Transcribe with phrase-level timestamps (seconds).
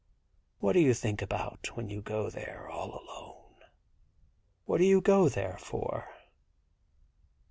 [0.57, 3.57] What do you think about when you go there all alone?
[4.65, 6.07] What do you go there for?'